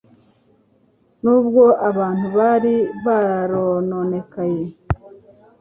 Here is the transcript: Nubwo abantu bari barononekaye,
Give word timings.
Nubwo 1.23 1.63
abantu 1.89 2.27
bari 2.37 2.75
barononekaye, 3.05 4.63